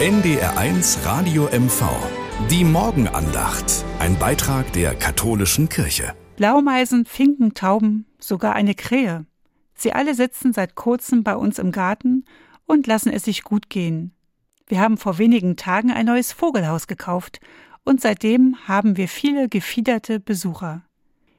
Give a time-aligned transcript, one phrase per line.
[0.00, 1.84] NDR1 Radio MV.
[2.48, 3.84] Die Morgenandacht.
[3.98, 6.14] Ein Beitrag der katholischen Kirche.
[6.36, 9.26] Blaumeisen, Finken, Tauben, sogar eine Krähe.
[9.74, 12.24] Sie alle sitzen seit kurzem bei uns im Garten
[12.64, 14.12] und lassen es sich gut gehen.
[14.68, 17.38] Wir haben vor wenigen Tagen ein neues Vogelhaus gekauft
[17.84, 20.80] und seitdem haben wir viele gefiederte Besucher.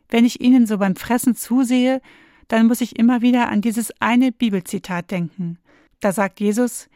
[0.07, 1.99] Wenn ich ihnen so beim Fressen zusehe,
[2.47, 5.57] dann muss ich immer wieder an dieses eine Bibelzitat denken.
[5.99, 6.89] Da sagt Jesus,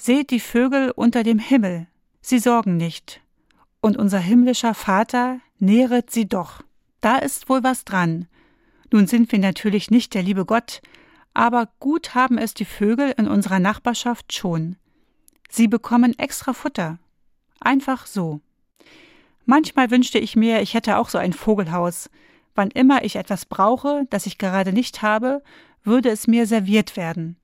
[0.00, 1.88] Seht die Vögel unter dem Himmel,
[2.20, 3.20] sie sorgen nicht,
[3.80, 6.62] und unser himmlischer Vater nähret sie doch.
[7.00, 8.28] Da ist wohl was dran.
[8.92, 10.82] Nun sind wir natürlich nicht der liebe Gott,
[11.34, 14.76] aber gut haben es die Vögel in unserer Nachbarschaft schon.
[15.50, 17.00] Sie bekommen extra Futter.
[17.58, 18.40] Einfach so.
[19.46, 22.08] Manchmal wünschte ich mir, ich hätte auch so ein Vogelhaus.
[22.54, 25.42] Wann immer ich etwas brauche, das ich gerade nicht habe,
[25.82, 27.36] würde es mir serviert werden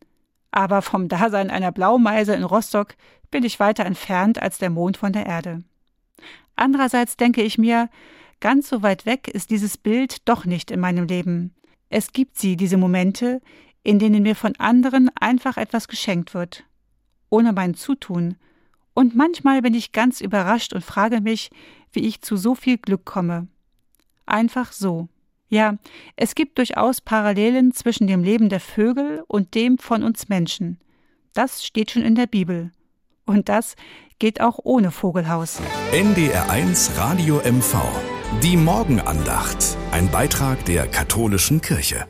[0.54, 2.94] aber vom Dasein einer Blaumeise in Rostock
[3.30, 5.64] bin ich weiter entfernt als der Mond von der Erde.
[6.54, 7.90] Andererseits denke ich mir,
[8.38, 11.54] ganz so weit weg ist dieses Bild doch nicht in meinem Leben.
[11.88, 13.40] Es gibt sie, diese Momente,
[13.82, 16.64] in denen mir von anderen einfach etwas geschenkt wird,
[17.30, 18.36] ohne mein Zutun,
[18.94, 21.50] und manchmal bin ich ganz überrascht und frage mich,
[21.90, 23.48] wie ich zu so viel Glück komme.
[24.24, 25.08] Einfach so.
[25.48, 25.76] Ja,
[26.16, 30.78] es gibt durchaus Parallelen zwischen dem Leben der Vögel und dem von uns Menschen.
[31.32, 32.70] Das steht schon in der Bibel.
[33.26, 33.74] Und das
[34.18, 35.60] geht auch ohne Vogelhaus.
[35.92, 37.76] NDR1 Radio MV.
[38.42, 39.76] Die Morgenandacht.
[39.90, 42.06] Ein Beitrag der katholischen Kirche.